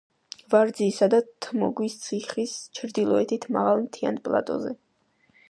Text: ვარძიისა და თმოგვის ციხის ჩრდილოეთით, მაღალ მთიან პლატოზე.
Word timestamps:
ვარძიისა 0.51 1.09
და 1.13 1.19
თმოგვის 1.47 1.99
ციხის 2.07 2.55
ჩრდილოეთით, 2.79 3.47
მაღალ 3.59 3.85
მთიან 3.87 4.21
პლატოზე. 4.29 4.75